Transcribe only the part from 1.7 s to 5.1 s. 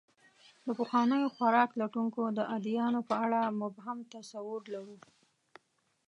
لټونکو د ادیانو په اړه مبهم تصور لرو.